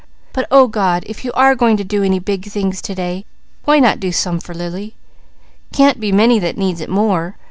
But 0.33 0.47
O 0.49 0.67
God, 0.67 1.03
if 1.05 1.23
You 1.23 1.31
are 1.33 1.53
going 1.53 1.77
to 1.77 1.83
do 1.83 2.01
any 2.01 2.17
big 2.17 2.45
things 2.45 2.81
to 2.81 2.95
day, 2.95 3.23
why 3.65 3.77
not 3.77 3.99
do 3.99 4.11
some 4.11 4.39
for 4.39 4.55
Lily? 4.55 4.95
Can't 5.71 5.99
be 5.99 6.11
many 6.11 6.39
that 6.39 6.57
needs 6.57 6.81
it 6.81 6.89
more. 6.89 7.35